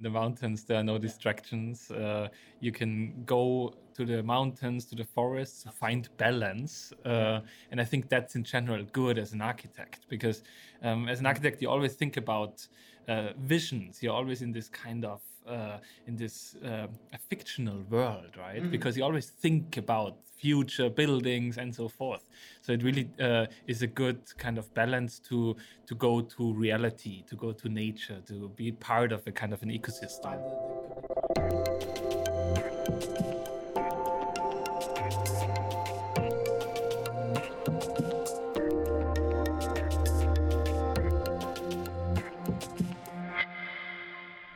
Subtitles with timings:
[0.00, 1.90] the mountains there are no distractions.
[1.90, 2.28] Uh,
[2.60, 7.84] you can go to the mountains to the forests to find balance uh, and i
[7.84, 10.42] think that's in general good as an architect because
[10.82, 12.66] um, as an architect you always think about
[13.08, 14.02] uh, visions.
[14.02, 18.60] You're always in this kind of uh, in this uh, a fictional world right?
[18.60, 18.70] Mm-hmm.
[18.70, 22.28] because you always think about future buildings and so forth.
[22.60, 25.56] So it really uh, is a good kind of balance to
[25.86, 29.62] to go to reality to go to nature to be part of a kind of
[29.62, 30.38] an ecosystem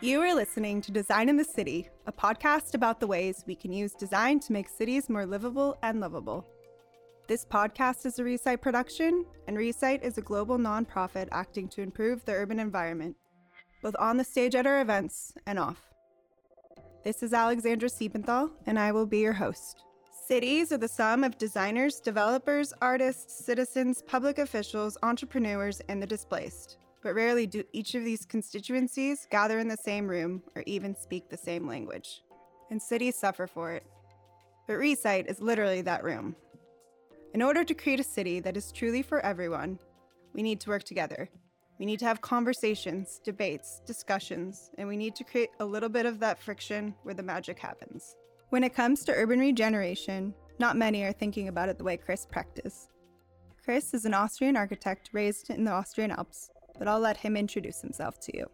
[0.03, 3.71] You are listening to Design in the City, a podcast about the ways we can
[3.71, 6.47] use design to make cities more livable and lovable.
[7.29, 12.25] This podcast is a reSITE production, and reSITE is a global nonprofit acting to improve
[12.25, 13.15] the urban environment,
[13.83, 15.93] both on the stage at our events and off.
[17.05, 19.85] This is Alexandra Siebenthal, and I will be your host.
[20.27, 26.79] Cities are the sum of designers, developers, artists, citizens, public officials, entrepreneurs, and the displaced
[27.03, 31.29] but rarely do each of these constituencies gather in the same room or even speak
[31.29, 32.23] the same language.
[32.71, 33.85] And cities suffer for it.
[34.67, 36.37] But reSITE is literally that room.
[37.35, 39.79] In order to create a city that is truly for everyone,
[40.33, 41.29] we need to work together.
[41.79, 46.07] We need to have conversations, debates, discussions, and we need to create a little bit
[46.07, 48.17] of that friction where the magic happens.
[48.51, 52.27] When it comes to urban regeneration, not many are thinking about it the way Chris
[52.31, 52.89] Precht.
[53.65, 57.83] Chris is an Austrian architect raised in the Austrian Alps but I'll let him introduce
[57.83, 58.47] himself to you.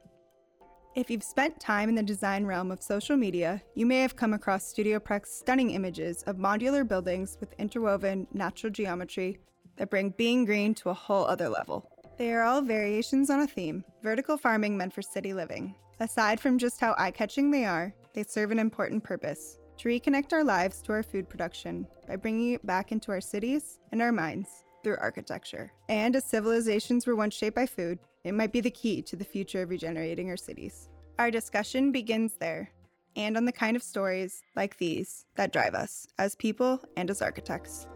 [0.96, 4.34] If you've spent time in the design realm of social media, you may have come
[4.34, 9.38] across Studio Precht's stunning images of modular buildings with interwoven natural geometry
[9.76, 11.88] that bring being green to a whole other level.
[12.18, 15.74] They are all variations on a theme vertical farming meant for city living.
[16.00, 20.32] Aside from just how eye catching they are, they serve an important purpose to reconnect
[20.32, 24.12] our lives to our food production by bringing it back into our cities and our
[24.12, 24.48] minds
[24.82, 25.72] through architecture.
[25.88, 29.24] And as civilizations were once shaped by food, it might be the key to the
[29.24, 30.88] future of regenerating our cities.
[31.20, 32.72] Our discussion begins there,
[33.14, 37.22] and on the kind of stories like these that drive us as people and as
[37.22, 37.86] architects.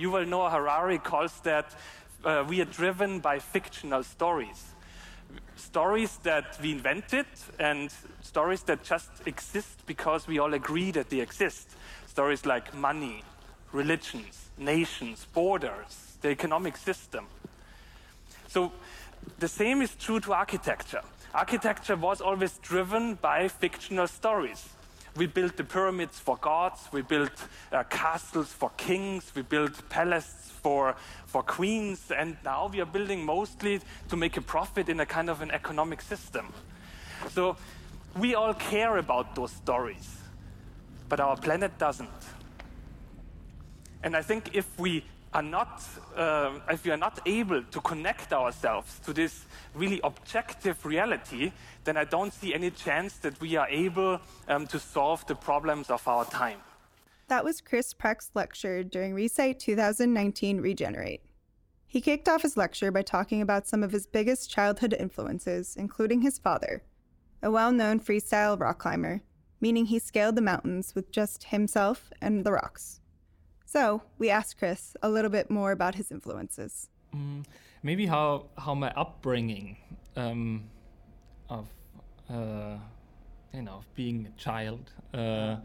[0.00, 1.76] Yuval Noah Harari calls that
[2.24, 4.74] uh, we are driven by fictional stories.
[5.54, 7.26] Stories that we invented
[7.60, 11.76] and stories that just exist because we all agree that they exist.
[12.08, 13.22] Stories like money,
[13.74, 17.26] religions, nations, borders, the economic system.
[18.48, 18.72] So
[19.38, 21.02] the same is true to architecture.
[21.34, 24.68] Architecture was always driven by fictional stories.
[25.16, 27.32] We built the pyramids for gods, we built
[27.72, 30.96] uh, castles for kings, we built palaces for,
[31.26, 35.28] for queens, and now we are building mostly to make a profit in a kind
[35.28, 36.52] of an economic system.
[37.30, 37.56] So
[38.16, 40.16] we all care about those stories,
[41.08, 42.33] but our planet doesn't.
[44.04, 45.82] And I think if we are not,
[46.14, 51.52] uh, if we are not able to connect ourselves to this really objective reality,
[51.84, 55.88] then I don't see any chance that we are able um, to solve the problems
[55.88, 56.58] of our time.
[57.28, 61.22] That was Chris Precht's lecture during reSITE 2019 Regenerate.
[61.86, 66.20] He kicked off his lecture by talking about some of his biggest childhood influences, including
[66.20, 66.82] his father,
[67.42, 69.22] a well known freestyle rock climber,
[69.62, 73.00] meaning he scaled the mountains with just himself and the rocks.
[73.74, 76.90] So we asked Chris a little bit more about his influences.
[77.12, 77.44] Mm,
[77.82, 79.76] maybe how how my upbringing
[80.14, 80.62] um,
[81.48, 81.66] of
[82.30, 82.76] uh,
[83.52, 85.56] you know being a child uh,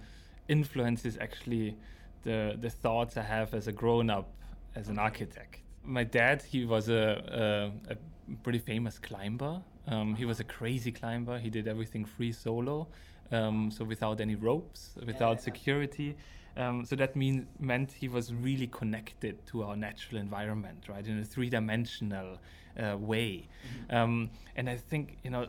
[0.48, 1.78] influences actually
[2.24, 4.28] the the thoughts I have as a grown up
[4.76, 5.60] as an architect.
[5.84, 7.06] My dad he was a,
[7.44, 7.96] a, a
[8.44, 9.62] pretty famous climber.
[9.86, 11.38] Um, he was a crazy climber.
[11.38, 12.88] He did everything free solo,
[13.32, 16.18] um, so without any ropes, without security.
[16.58, 21.20] Um, so that mean, meant he was really connected to our natural environment, right, in
[21.20, 22.38] a three-dimensional
[22.78, 23.48] uh, way.
[23.90, 23.96] Mm-hmm.
[23.96, 25.48] Um, and I think, you know,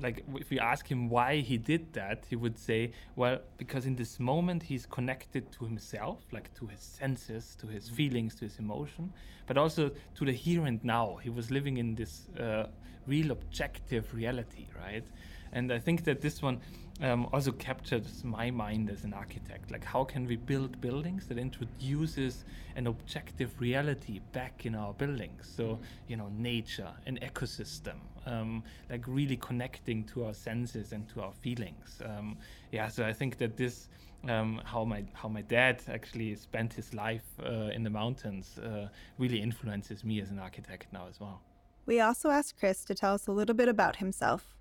[0.00, 3.96] like if we ask him why he did that, he would say, well, because in
[3.96, 7.94] this moment he's connected to himself, like to his senses, to his mm-hmm.
[7.96, 9.12] feelings, to his emotion,
[9.46, 11.18] but also to the here and now.
[11.22, 12.66] He was living in this uh,
[13.06, 15.04] real objective reality, right?
[15.52, 16.60] And I think that this one
[17.02, 19.70] um, also captures my mind as an architect.
[19.70, 22.44] Like, how can we build buildings that introduces
[22.76, 25.50] an objective reality back in our buildings?
[25.56, 31.22] So, you know, nature, an ecosystem, um, like really connecting to our senses and to
[31.22, 32.02] our feelings.
[32.04, 32.36] Um,
[32.72, 33.88] yeah, so I think that this.
[34.28, 38.88] Um, how my how my dad actually spent his life uh, in the mountains uh,
[39.16, 41.40] really influences me as an architect now as well.
[41.86, 44.54] We also asked Chris to tell us a little bit about himself,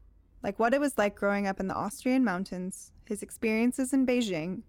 [0.43, 4.61] like what it was like growing up in the Austrian mountains, his experiences in Beijing,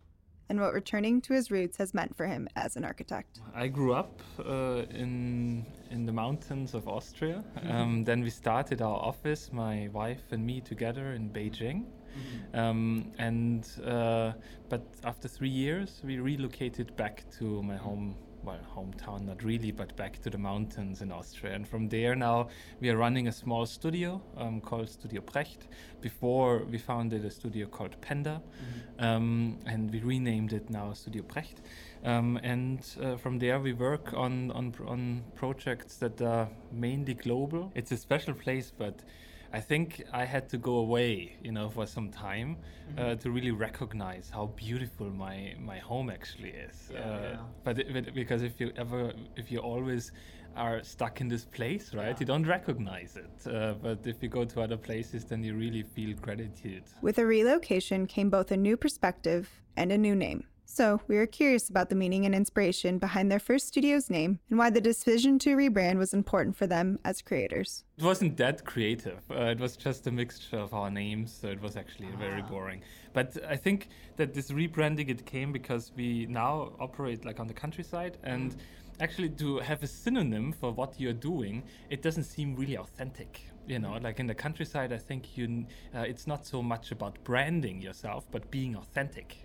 [0.48, 3.40] and what returning to his roots has meant for him as an architect.
[3.54, 7.44] I grew up uh, in in the mountains of Austria.
[7.68, 11.84] Um, then we started our office, my wife and me, together in Beijing.
[12.54, 14.32] Um, and uh,
[14.68, 19.94] but after three years, we relocated back to my home well, hometown, not really, but
[19.96, 21.54] back to the mountains in Austria.
[21.54, 22.48] And from there now,
[22.80, 25.68] we are running a small studio um, called Studio Precht.
[26.00, 29.04] Before, we founded a studio called Penda, mm-hmm.
[29.04, 31.56] um, and we renamed it now Studio Precht.
[32.04, 37.70] Um, and uh, from there, we work on, on, on projects that are mainly global.
[37.74, 39.00] It's a special place, but
[39.52, 42.56] I think I had to go away, you know, for some time
[42.96, 43.18] uh, mm-hmm.
[43.18, 46.90] to really recognize how beautiful my my home actually is.
[46.92, 47.36] Yeah, uh, yeah.
[47.64, 50.12] But, it, but, because if you ever, if you always
[50.56, 52.16] are stuck in this place, right, yeah.
[52.20, 53.46] you don't recognize it.
[53.46, 56.84] Uh, but if you go to other places, then you really feel gratitude.
[57.02, 60.44] With a relocation came both a new perspective and a new name.
[60.72, 64.56] So, we were curious about the meaning and inspiration behind their first studio's name and
[64.56, 67.82] why the decision to rebrand was important for them as creators.
[67.98, 69.18] It wasn't that creative.
[69.28, 72.18] Uh, it was just a mixture of our names, so it was actually ah.
[72.18, 72.82] very boring.
[73.12, 77.54] But I think that this rebranding it came because we now operate like on the
[77.64, 78.54] countryside and
[79.00, 83.78] actually to have a synonym for what you're doing, it doesn't seem really authentic you
[83.78, 87.78] know like in the countryside i think you uh, it's not so much about branding
[87.80, 89.36] yourself but being authentic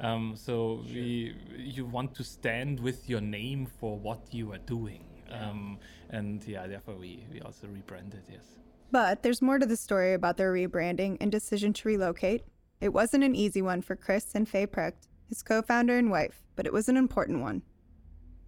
[0.00, 0.94] um, so sure.
[0.94, 5.04] we, you want to stand with your name for what you are doing.
[5.30, 8.44] Um, and yeah, therefore we, we also rebranded, yes.
[8.90, 12.44] But there's more to the story about their rebranding and decision to relocate.
[12.80, 16.42] It wasn't an easy one for Chris and Faye Precht, his co founder and wife,
[16.56, 17.62] but it was an important one.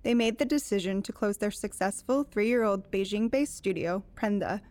[0.02, 4.62] They made the decision to close their successful three year old Beijing based studio, Penda,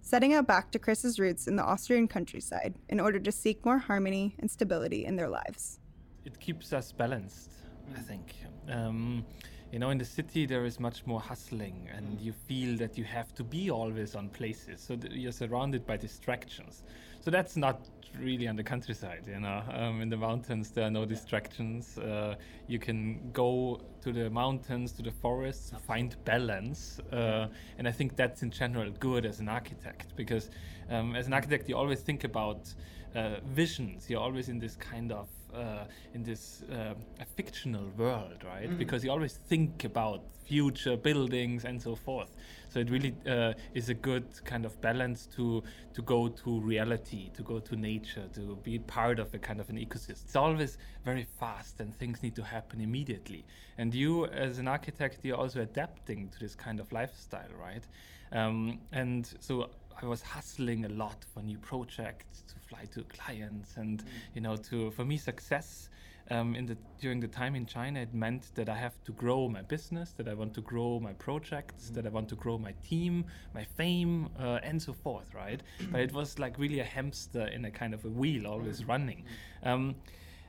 [0.00, 3.78] setting out back to Chris's roots in the Austrian countryside in order to seek more
[3.78, 5.79] harmony and stability in their lives
[6.24, 7.50] it keeps us balanced.
[7.96, 8.34] I think.
[8.68, 9.24] Um,
[9.72, 13.04] you know, in the city there is much more hustling, and you feel that you
[13.04, 16.82] have to be always on places, so you're surrounded by distractions.
[17.20, 17.80] So that's not
[18.18, 19.24] really on the countryside.
[19.28, 21.98] You know, um, in the mountains there are no distractions.
[21.98, 22.34] Uh,
[22.66, 27.46] you can go to the mountains, to the forests, find balance, uh,
[27.78, 30.50] and I think that's in general good as an architect because
[30.90, 32.74] um, as an architect you always think about
[33.14, 34.10] uh, visions.
[34.10, 36.94] You're always in this kind of uh, in this uh,
[37.36, 38.68] fictional world, right?
[38.68, 38.78] Mm-hmm.
[38.78, 42.34] Because you always think about future buildings and so forth.
[42.68, 45.62] So it really uh, is a good kind of balance to
[45.94, 49.68] to go to reality, to go to nature, to be part of a kind of
[49.70, 50.24] an ecosystem.
[50.24, 53.44] It's always very fast, and things need to happen immediately.
[53.78, 57.84] And you, as an architect, you're also adapting to this kind of lifestyle, right?
[58.32, 59.70] Um, and so
[60.02, 64.06] I was hustling a lot for new projects to fly to clients, and mm.
[64.34, 65.90] you know, to for me success
[66.30, 69.48] um, in the during the time in China, it meant that I have to grow
[69.48, 71.94] my business, that I want to grow my projects, mm.
[71.94, 73.24] that I want to grow my team,
[73.54, 75.62] my fame, uh, and so forth, right?
[75.90, 78.88] but it was like really a hamster in a kind of a wheel, always mm.
[78.88, 79.24] running.
[79.62, 79.96] Um,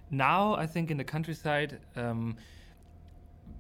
[0.09, 1.79] now I think in the countryside.
[1.95, 2.37] Um,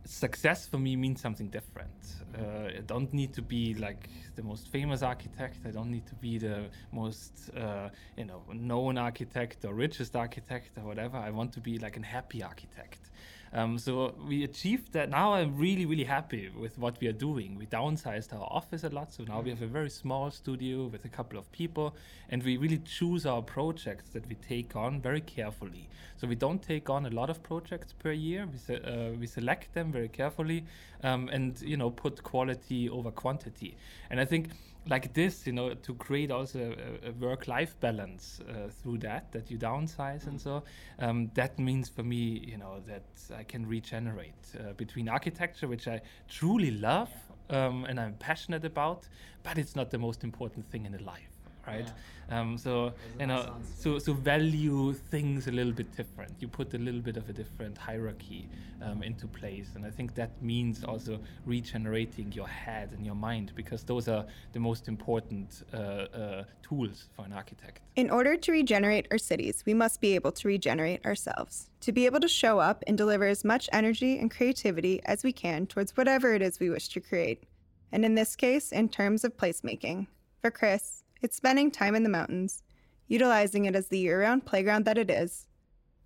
[0.05, 1.91] success for me means something different.
[2.37, 5.57] Uh, I don't need to be like the most famous architect.
[5.65, 10.77] I don't need to be the most uh, you know known architect or richest architect
[10.77, 11.17] or whatever.
[11.17, 13.10] I want to be like a happy architect.
[13.53, 15.09] Um, so we achieved that.
[15.09, 17.57] Now I'm really, really happy with what we are doing.
[17.57, 21.03] We downsized our office a lot, so now we have a very small studio with
[21.03, 21.93] a couple of people,
[22.29, 25.89] and we really choose our projects that we take on very carefully.
[26.15, 28.47] So we don't take on a lot of projects per year.
[28.49, 30.63] We se- uh, we select them very carefully,
[31.03, 33.75] um, and you know put quality over quantity.
[34.09, 34.49] And I think
[34.87, 39.51] like this, you know, to create also a, a work-life balance uh, through that, that
[39.51, 40.63] you downsize and so,
[40.99, 43.03] um, that means for me, you know, that
[43.35, 47.09] I can regenerate uh, between architecture, which I truly love
[47.49, 49.07] um, and I'm passionate about,
[49.43, 51.30] but it's not the most important thing in the life
[51.67, 51.85] right?
[51.85, 51.93] Yeah.
[52.31, 56.31] Um, so you know, so so value things a little bit different.
[56.39, 58.47] You put a little bit of a different hierarchy
[58.81, 63.51] um, into place, and I think that means also regenerating your head and your mind
[63.55, 67.81] because those are the most important uh, uh, tools for an architect.
[67.95, 71.69] In order to regenerate our cities, we must be able to regenerate ourselves.
[71.81, 75.33] To be able to show up and deliver as much energy and creativity as we
[75.33, 77.43] can towards whatever it is we wish to create.
[77.91, 80.07] And in this case, in terms of placemaking.
[80.41, 82.63] For Chris, it's spending time in the mountains,
[83.07, 85.47] utilizing it as the year round playground that it is.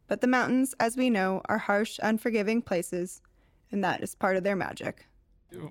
[0.08, 3.22] But the mountains, as we know, are harsh, unforgiving places,
[3.72, 5.08] and that is part of their magic.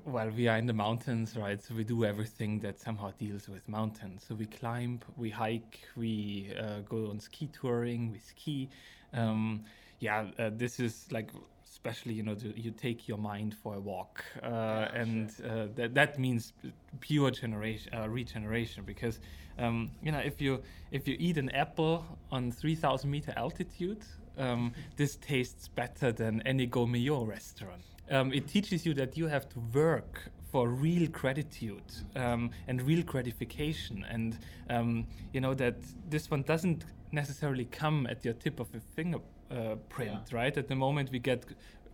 [0.04, 1.62] well, we are in the mountains, right?
[1.62, 4.24] So we do everything that somehow deals with mountains.
[4.26, 8.70] So we climb, we hike, we uh, go on ski touring, we ski.
[9.12, 9.64] Um,
[10.00, 11.30] yeah, uh, this is like
[11.74, 15.46] especially you know to, you take your mind for a walk, uh, yeah, and sure.
[15.46, 16.52] Uh, that that means
[17.00, 19.18] pure generation uh, regeneration because
[19.58, 20.52] um, you know if you
[20.92, 24.02] if you eat an apple on 3,000 meter altitude,
[24.38, 29.48] um, this tastes better than any gourmet restaurant um, it teaches you that you have
[29.48, 31.82] to work for real gratitude
[32.14, 34.38] um, and real gratification, and
[34.70, 35.76] um, you know that
[36.08, 40.56] this one doesn't necessarily come at your tip of a fingerprint, uh, print, right?
[40.56, 41.44] At the moment, we get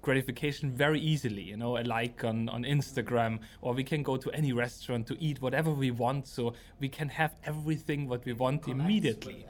[0.02, 4.30] gratification very easily you know a like on, on instagram or we can go to
[4.30, 8.66] any restaurant to eat whatever we want so we can have everything what we want
[8.66, 9.47] immediately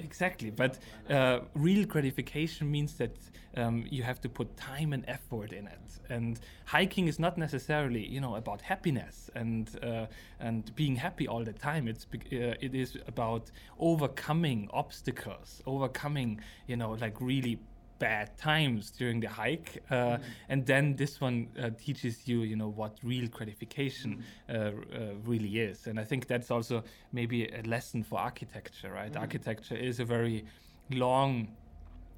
[0.00, 0.78] Exactly, but
[1.10, 3.16] uh, real gratification means that
[3.56, 5.98] um, you have to put time and effort in it.
[6.08, 10.06] And hiking is not necessarily, you know, about happiness and uh,
[10.38, 11.88] and being happy all the time.
[11.88, 13.50] It's uh, it is about
[13.80, 17.58] overcoming obstacles, overcoming, you know, like really
[17.98, 20.20] bad times during the hike, uh, mm.
[20.48, 24.54] and then this one uh, teaches you, you know, what real gratification mm.
[24.54, 25.86] uh, uh really is.
[25.86, 29.12] And I think that's also maybe a lesson for architecture, right?
[29.12, 29.20] Mm.
[29.20, 30.44] Architecture is a very
[30.90, 31.48] long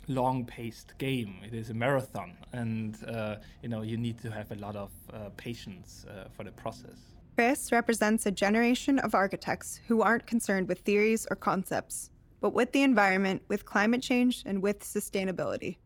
[0.08, 1.36] long-paced game.
[1.46, 4.90] It is a marathon, and uh, you know you need to have a lot of
[5.12, 6.06] uh, patience
[6.36, 6.98] for the process.
[7.36, 12.09] Chris represents a generation of architects who aren't concerned with theories or concepts
[12.40, 15.76] but with the environment, with climate change, and with sustainability.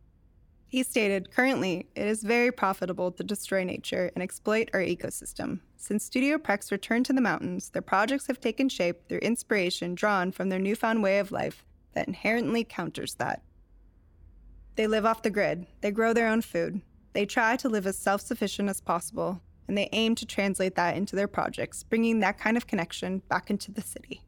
[0.67, 5.59] He stated, currently, it is very profitable to destroy nature and exploit our ecosystem.
[5.77, 10.31] Since Studio Precht's returned to the mountains, their projects have taken shape through inspiration drawn
[10.31, 13.41] from their newfound way of life that inherently counters that.
[14.75, 16.81] They live off the grid, they grow their own food,
[17.13, 20.97] they try to live as self sufficient as possible, and they aim to translate that
[20.97, 24.24] into their projects, bringing that kind of connection back into the city.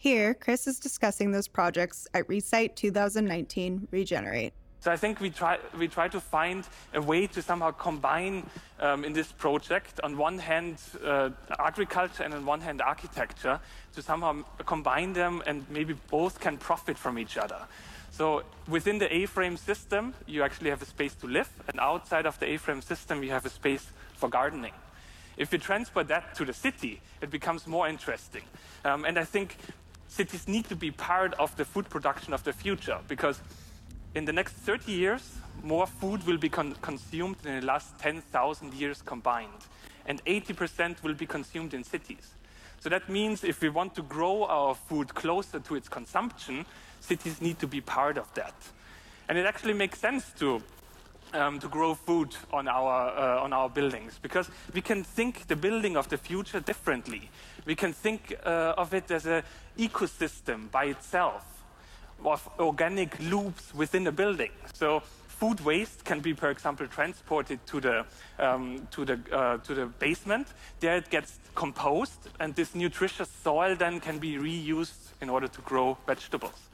[0.00, 4.54] Here, Chris is discussing those projects at reSITE 2019 Regenerate.
[4.80, 9.04] So I think we try, we try to find a way to somehow combine um,
[9.04, 11.28] in this project, on one hand, uh,
[11.58, 13.60] agriculture and on one hand, architecture,
[13.92, 17.60] to somehow combine them and maybe both can profit from each other.
[18.10, 22.38] So within the A-frame system, you actually have a space to live, and outside of
[22.38, 24.72] the A-frame system, you have a space for gardening.
[25.40, 28.42] If you transfer that to the city, it becomes more interesting.
[28.84, 29.56] Um, and I think
[30.10, 33.40] cities need to be part of the food production of the future because
[34.14, 37.96] in the next 30 years, more food will be con consumed than in the last
[38.00, 39.68] 10,000 years combined.
[40.06, 42.34] And 80% will be consumed in cities.
[42.80, 46.66] So that means if we want to grow our food closer to its consumption,
[47.00, 48.54] cities need to be part of that.
[49.28, 50.60] And it actually makes sense to
[51.32, 55.56] um, to grow food on our, uh, on our buildings because we can think the
[55.56, 57.30] building of the future differently.
[57.66, 59.42] We can think uh, of it as an
[59.80, 61.44] ecosystem by itself,
[62.24, 64.50] of organic loops within a building.
[64.74, 68.04] So food waste can be, for example, transported to the,
[68.38, 70.48] um, to the, uh, to the basement.
[70.80, 75.60] There it gets composed, and this nutritious soil then can be reused in order to
[75.62, 76.68] grow vegetables.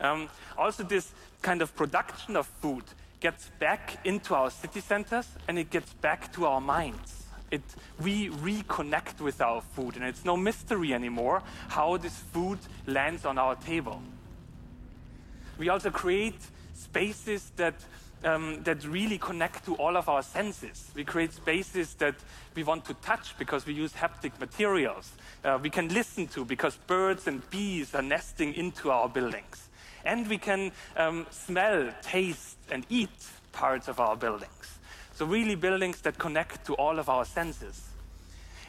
[0.00, 2.84] Um, also, this kind of production of food
[3.20, 7.17] gets back into our city centers and it gets back to our minds.
[7.50, 7.62] It,
[8.00, 13.38] we reconnect with our food, and it's no mystery anymore how this food lands on
[13.38, 14.02] our table.
[15.58, 16.40] We also create
[16.74, 17.74] spaces that,
[18.22, 20.90] um, that really connect to all of our senses.
[20.94, 22.14] We create spaces that
[22.54, 25.10] we want to touch because we use haptic materials.
[25.44, 29.68] Uh, we can listen to because birds and bees are nesting into our buildings.
[30.04, 33.10] And we can um, smell, taste, and eat
[33.52, 34.77] parts of our buildings.
[35.18, 37.88] So, really, buildings that connect to all of our senses.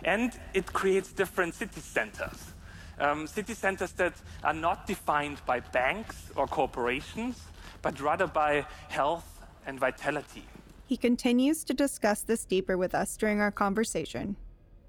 [0.04, 2.54] And it creates different city centers.
[3.00, 7.40] Um, city centers that are not defined by banks or corporations,
[7.84, 10.44] but rather by health and vitality.
[10.88, 14.36] He continues to discuss this deeper with us during our conversation.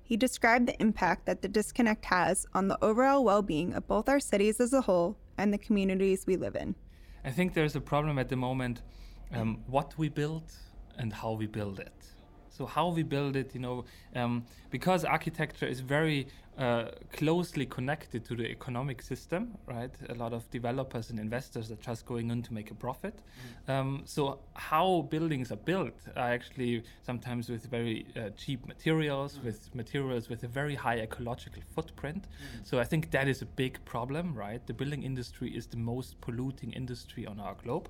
[0.03, 4.09] He described the impact that the disconnect has on the overall well being of both
[4.09, 6.75] our cities as a whole and the communities we live in.
[7.23, 8.81] I think there's a problem at the moment
[9.35, 10.45] um, what we build
[11.01, 12.01] and how we build it.
[12.51, 16.27] So how we build it, you know, um, because architecture is very
[16.59, 19.95] uh, closely connected to the economic system, right?
[20.11, 23.17] A lot of developers and investors are just going in to make a profit.
[23.67, 23.73] Mm.
[23.73, 29.45] Um, so how buildings are built are actually sometimes with very uh, cheap materials, mm.
[29.45, 32.25] with materials with a very high ecological footprint.
[32.25, 32.67] Mm.
[32.67, 34.61] So I think that is a big problem, right?
[34.67, 37.89] The building industry is the most polluting industry on our globe.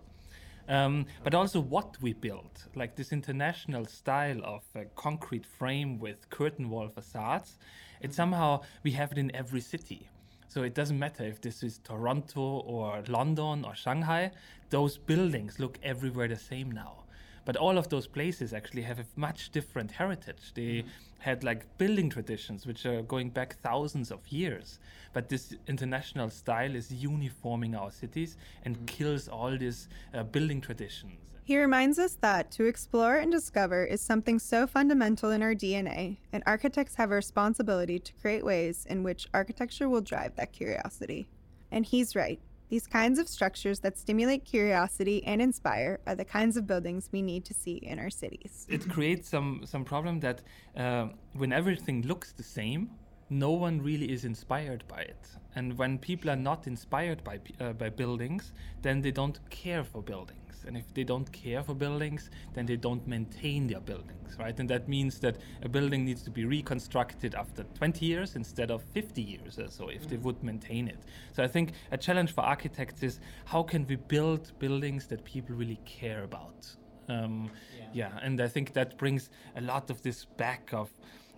[0.70, 6.30] Um, but also what we built, like this international style of a concrete frame with
[6.30, 7.58] curtain wall facades.
[8.00, 10.08] It somehow we have it in every city.
[10.46, 14.30] So it doesn't matter if this is Toronto or London or Shanghai,
[14.70, 16.99] those buildings look everywhere the same now.
[17.44, 20.52] But all of those places actually have a much different heritage.
[20.54, 20.84] They
[21.18, 24.78] had like building traditions which are going back thousands of years.
[25.12, 31.12] But this international style is uniforming our cities and kills all these uh, building traditions.
[31.50, 36.18] He reminds us that to explore and discover is something so fundamental in our DNA,
[36.32, 41.26] and architects have a responsibility to create ways in which architecture will drive that curiosity.
[41.72, 42.40] And he's right.
[42.70, 47.20] These kinds of structures that stimulate curiosity and inspire are the kinds of buildings we
[47.20, 48.64] need to see in our cities.
[48.68, 50.40] It creates some, some problem that
[50.76, 52.90] uh, when everything looks the same,
[53.28, 55.24] no one really is inspired by it.
[55.56, 60.00] And when people are not inspired by, uh, by buildings, then they don't care for
[60.00, 60.49] buildings.
[60.70, 64.56] And if they don't care for buildings, then they don't maintain their buildings, right?
[64.60, 68.84] And that means that a building needs to be reconstructed after 20 years instead of
[68.84, 71.00] 50 years or so if they would maintain it.
[71.32, 75.56] So I think a challenge for architects is how can we build buildings that people
[75.56, 76.76] really care about?
[77.08, 77.86] Um, yeah.
[77.92, 80.88] yeah, and I think that brings a lot of this back of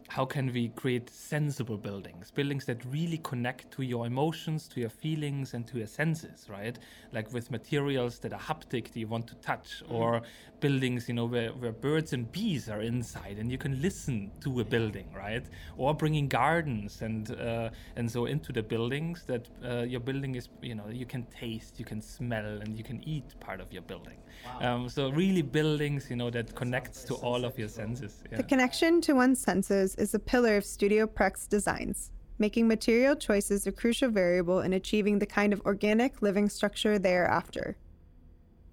[0.09, 4.91] how can we create sensible buildings buildings that really connect to your emotions to your
[4.91, 6.79] feelings and to your senses right
[7.13, 9.93] like with materials that are haptic that you want to touch mm.
[9.93, 10.23] or
[10.61, 14.61] buildings you know where, where birds and bees are inside and you can listen to
[14.61, 19.83] a building right or bringing gardens and uh, and so into the buildings that uh,
[19.83, 23.29] your building is you know you can taste you can smell and you can eat
[23.41, 24.75] part of your building wow.
[24.75, 28.37] um, so really buildings you know that, that connects to all of your senses yeah.
[28.37, 32.11] the connection to one's senses is a pillar of Studio Precht's designs.
[32.37, 37.77] Making material choices a crucial variable in achieving the kind of organic living structure thereafter.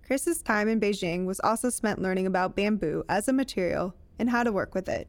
[0.07, 4.41] Chris's time in Beijing was also spent learning about bamboo as a material and how
[4.43, 5.07] to work with it.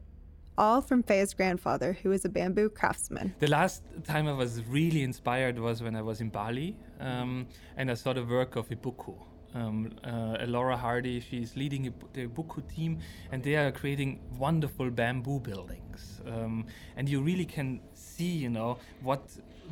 [0.59, 3.33] All from Faye's grandfather, who is a bamboo craftsman.
[3.39, 7.89] The last time I was really inspired was when I was in Bali um, and
[7.89, 9.15] I saw the work of Ibuku
[9.55, 11.19] um, uh, Elora Hardy.
[11.19, 12.99] She's leading the Buku team,
[13.31, 16.21] and they are creating wonderful bamboo buildings.
[16.25, 19.23] Um, and you really can see, you know, what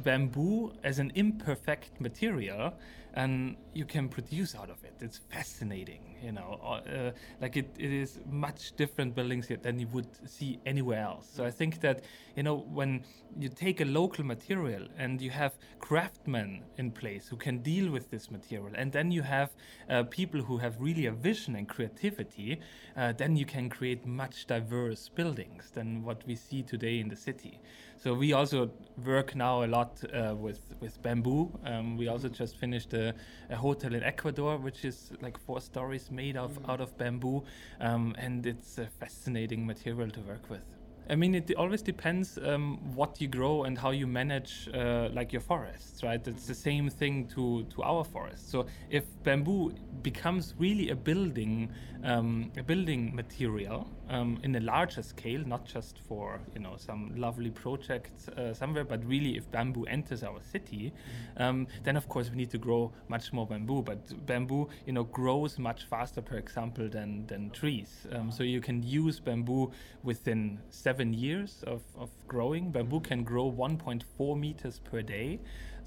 [0.04, 2.74] bamboo as an imperfect material
[3.13, 4.93] and you can produce out of it.
[5.02, 6.60] It's fascinating, you know.
[6.62, 11.30] Uh, uh, like it, it is much different buildings than you would see anywhere else.
[11.34, 12.04] So I think that
[12.36, 13.04] you know when
[13.38, 18.10] you take a local material and you have craftsmen in place who can deal with
[18.12, 19.52] this material, and then you have
[19.89, 22.60] uh, people who have really a vision and creativity,
[22.95, 27.15] uh, then you can create much diverse buildings than what we see today in the
[27.15, 27.60] city.
[28.02, 28.72] So we also
[29.06, 31.52] work now a lot uh, with with bamboo.
[31.66, 33.14] Um, we also just finished a,
[33.50, 36.70] a, hotel in Ecuador, which is like four stories made of mm.
[36.70, 37.44] out of bamboo,
[37.82, 40.62] um, and it's a fascinating material to work with.
[41.10, 45.34] I mean, it always depends um, what you grow and how you manage, uh, like
[45.34, 46.26] your forests, right?
[46.26, 48.50] It's the same thing to to our forests.
[48.50, 51.70] So if bamboo becomes really a building,
[52.06, 57.13] um, a building material um, in a larger scale, not just for you know some
[57.15, 60.93] lovely project uh, somewhere, but really if bamboo enters our city,
[61.39, 61.63] mm-hmm.
[61.84, 63.82] then of course we need to grow much more bamboo.
[63.82, 68.08] But bamboo, you know, grows much faster, per example, than than trees.
[68.12, 69.72] Um, so you can use bamboo
[70.04, 72.72] within seven seven years of, of growing.
[72.72, 75.39] Bamboo can grow 1.4 meters per day.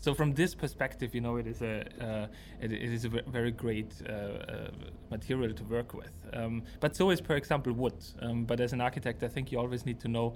[0.03, 2.27] So from this perspective, you know, it is a uh,
[2.61, 4.71] it, it is a very great uh, uh,
[5.13, 6.13] material to work with.
[6.33, 8.05] Um, but so is, for example, wood.
[8.21, 10.35] Um, but as an architect, I think you always need to know,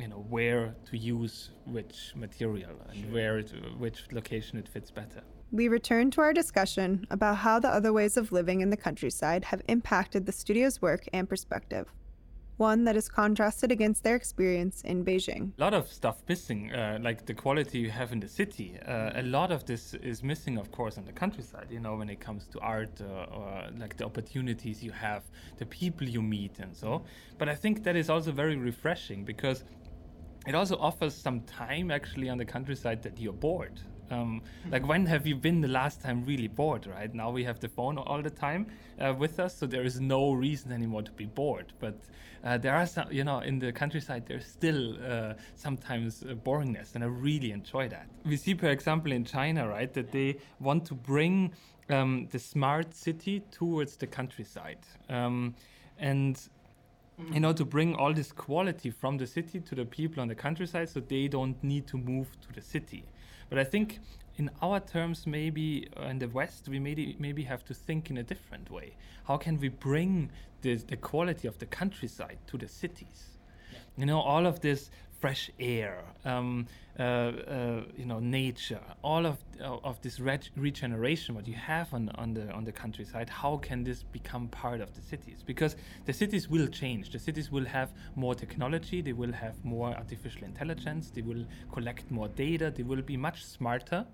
[0.00, 3.12] you know, where to use which material and sure.
[3.12, 5.22] where it, which location it fits better.
[5.50, 9.44] We return to our discussion about how the other ways of living in the countryside
[9.44, 11.86] have impacted the studio's work and perspective
[12.56, 15.52] one that is contrasted against their experience in Beijing.
[15.58, 18.78] A lot of stuff missing, uh, like the quality you have in the city.
[18.86, 22.08] Uh, a lot of this is missing, of course, in the countryside, you know, when
[22.08, 25.22] it comes to art uh, or like the opportunities you have,
[25.58, 27.04] the people you meet, and so.
[27.38, 29.64] But I think that is also very refreshing because
[30.46, 33.80] it also offers some time actually on the countryside that you're bored
[34.12, 36.86] um, like when have you been the last time really bored?
[36.86, 38.66] Right now we have the phone all the time
[39.00, 41.72] uh, with us, so there is no reason anymore to be bored.
[41.80, 41.98] But
[42.44, 47.02] uh, there are some, you know, in the countryside there's still uh, sometimes boringness, and
[47.02, 48.06] I really enjoy that.
[48.24, 51.52] We see, for example, in China, right, that they want to bring
[51.88, 55.54] um, the smart city towards the countryside, um,
[55.98, 56.38] and
[57.32, 60.34] you know to bring all this quality from the city to the people on the
[60.34, 63.04] countryside so they don't need to move to the city
[63.52, 64.00] but I think
[64.38, 68.16] in our terms, maybe uh, in the West, we maybe maybe have to think in
[68.16, 68.96] a different way.
[69.28, 70.30] How can we bring
[70.62, 73.36] the, the quality of the countryside to the cities?
[73.70, 73.78] Yeah.
[73.98, 74.90] You know, all of this
[75.22, 76.66] fresh air, um,
[76.98, 81.94] uh, uh, you know, nature, all of uh, of this reg- regeneration what you have
[81.94, 83.30] on on the on the countryside.
[83.30, 85.38] How can this become part of the cities?
[85.52, 87.04] Because the cities will change.
[87.10, 89.00] The cities will have more technology.
[89.00, 91.10] They will have more artificial intelligence.
[91.16, 92.72] They will collect more data.
[92.76, 94.04] They will be much smarter.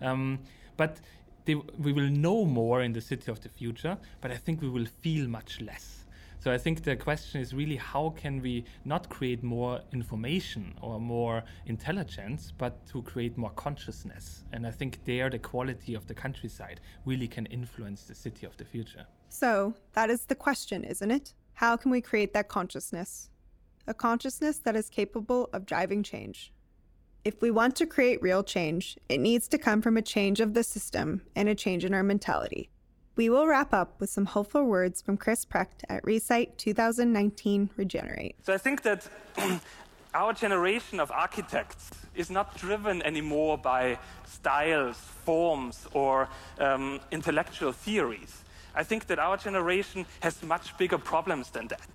[0.00, 0.38] Um,
[0.76, 1.00] but
[1.44, 3.98] they, we will know more in the city of the future.
[4.20, 6.04] But I think we will feel much less.
[6.42, 10.98] So I think the question is really how can we not create more information or
[10.98, 14.42] more intelligence, but to create more consciousness?
[14.52, 18.56] And I think there the quality of the countryside really can influence the city of
[18.56, 19.06] the future.
[19.28, 21.32] So that is the question, isn't it?
[21.54, 23.30] How can we create that consciousness?
[23.86, 26.52] A consciousness that is capable of driving change.
[27.24, 30.54] If we want to create real change, it needs to come from a change of
[30.54, 32.71] the system and a change in our mentality.
[33.14, 38.36] We will wrap up with some hopeful words from Chris Precht at reSITE 2019 Regenerate.
[38.42, 39.06] So I think that
[40.14, 46.26] our generation of architects is not driven anymore by styles, forms, or
[46.58, 48.44] um, intellectual theories.
[48.74, 51.90] I think that our generation has much bigger problems than that.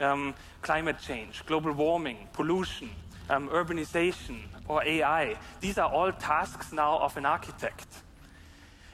[0.00, 2.90] Um, climate change, global warming, pollution,
[3.30, 5.36] um, urbanization, or AI.
[5.60, 7.86] These are all tasks now of an architect.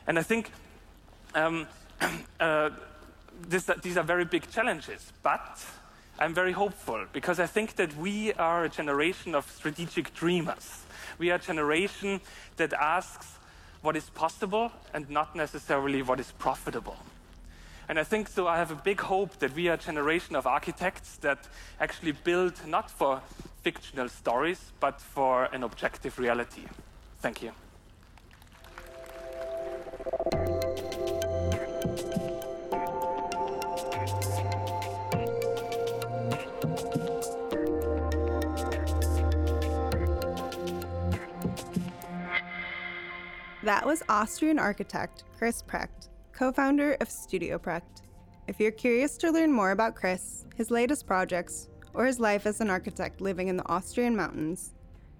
[0.07, 0.51] And I think
[1.35, 1.67] um,
[2.41, 2.71] uh,
[3.49, 5.65] this, these are very big challenges, but
[6.19, 10.83] I'm very hopeful because I think that we are a generation of strategic dreamers.
[11.19, 12.21] We are a generation
[12.57, 13.27] that asks
[13.81, 16.97] what is possible and not necessarily what is profitable.
[17.89, 18.47] And I think so.
[18.47, 21.49] I have a big hope that we are a generation of architects that
[21.81, 23.21] actually build not for
[23.63, 26.63] fictional stories, but for an objective reality.
[27.21, 27.53] Thank you.
[43.65, 48.03] That was Austrian architect Chris Precht, co founder of Studio Precht.
[48.49, 52.61] If you're curious to learn more about Chris, his latest projects, or his life as
[52.61, 54.75] an architect living in the Austrian mountains,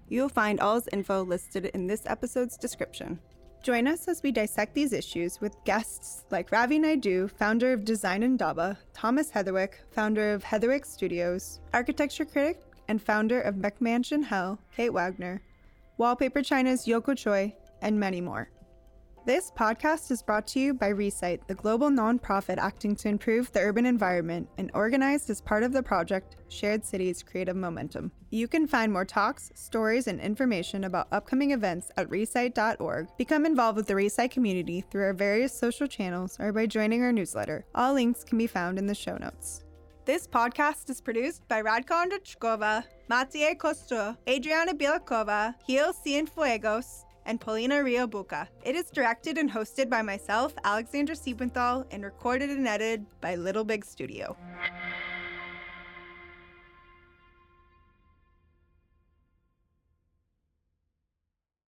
[0.09, 3.17] you'll find all his info listed in this episode's description.
[3.63, 8.23] Join us as we dissect these issues with guests like Ravi Naidoo, founder of Design
[8.23, 14.91] Indaba, Thomas Heatherwick, founder of Heatherwick Studios, architecture critic and founder of McMansion Hell, Kate
[14.91, 15.41] Wagner,
[15.97, 18.49] Wallpaper China's Yoko Choi, and many more.
[19.25, 23.61] This podcast is brought to you by reSITE, the global nonprofit acting to improve the
[23.61, 28.11] urban environment and organized as part of the project Shared Cities Creative Momentum.
[28.31, 33.07] You can find more talks, stories, and information about upcoming events at resite.org.
[33.17, 37.13] Become involved with the reSITE community through our various social channels or by joining our
[37.13, 37.63] newsletter.
[37.73, 39.63] All links can be found in the show notes.
[40.03, 47.83] This podcast is produced by Radka Ondrechkova, Matej Kostur, Adriana Bielakova, Gil Cienfuegos, and Paulina
[47.83, 48.47] Rio Buca.
[48.63, 53.63] It is directed and hosted by myself, Alexandra Siebenthal, and recorded and edited by Little
[53.63, 54.35] Big Studio.